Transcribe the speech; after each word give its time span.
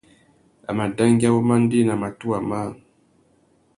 A 0.69 0.71
mà 0.77 0.85
dangüia 0.97 1.33
wumandēna 1.35 1.99
matuwa 2.05 2.39
mâā. 2.49 2.65